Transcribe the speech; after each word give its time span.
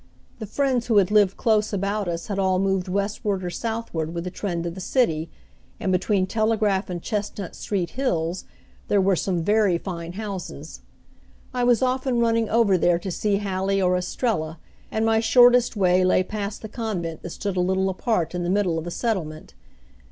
The 0.39 0.47
friends 0.47 0.87
who 0.87 0.97
had 0.97 1.11
lived 1.11 1.37
close 1.37 1.71
about 1.71 2.07
us 2.07 2.25
had 2.25 2.39
all 2.39 2.57
moved 2.57 2.87
westward 2.87 3.43
or 3.43 3.51
southward 3.51 4.15
with 4.15 4.23
the 4.23 4.31
trend 4.31 4.65
of 4.65 4.73
the 4.73 4.81
city, 4.81 5.29
and 5.79 5.91
between 5.91 6.25
Telegraph 6.25 6.89
and 6.89 7.03
Chestnut 7.03 7.53
Street 7.53 7.91
Hills 7.91 8.45
there 8.87 8.99
were 8.99 9.15
some 9.15 9.43
very, 9.43 9.77
fine 9.77 10.13
houses. 10.13 10.81
I 11.53 11.63
was 11.63 11.83
often 11.83 12.17
running 12.19 12.49
over 12.49 12.79
there 12.79 12.97
to 12.97 13.11
see 13.11 13.37
Hallie 13.37 13.79
or 13.79 13.95
Estrella, 13.95 14.57
and 14.89 15.05
my 15.05 15.19
shortest 15.19 15.75
way 15.75 16.03
lay 16.03 16.23
past 16.23 16.63
the 16.63 16.67
convent 16.69 17.21
that 17.21 17.29
stood 17.29 17.55
a 17.55 17.59
little 17.61 17.87
apart 17.87 18.33
in 18.33 18.41
the 18.41 18.49
middle 18.49 18.79
of 18.79 18.85
the 18.85 18.89
settlement. 18.89 19.53